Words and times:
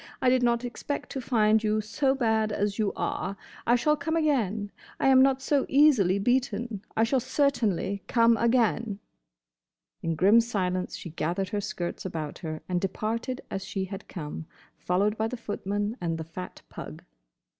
I 0.19 0.29
did 0.31 0.41
not 0.41 0.65
expect 0.65 1.11
to 1.11 1.21
find 1.21 1.63
you 1.63 1.79
so 1.79 2.15
bad 2.15 2.51
as 2.51 2.79
you 2.79 2.91
are. 2.95 3.37
I 3.67 3.75
shall 3.75 3.95
come 3.95 4.15
again. 4.15 4.71
I 4.99 5.09
am 5.09 5.21
not 5.21 5.43
so 5.43 5.63
easily 5.69 6.17
beaten. 6.17 6.83
I 6.97 7.03
shall 7.03 7.19
certainly 7.19 8.01
come 8.07 8.35
again!" 8.35 8.97
In 10.01 10.15
grim 10.15 10.41
silence 10.41 10.95
she 10.97 11.11
gathered 11.11 11.49
her 11.49 11.61
skirts 11.61 12.03
about 12.03 12.39
her 12.39 12.61
and 12.67 12.81
departed 12.81 13.41
as 13.51 13.63
she 13.63 13.85
had 13.85 14.07
come, 14.07 14.47
followed 14.79 15.17
by 15.19 15.27
the 15.27 15.37
footman 15.37 15.95
and 16.01 16.17
the 16.17 16.23
fat 16.23 16.63
pug. 16.67 17.03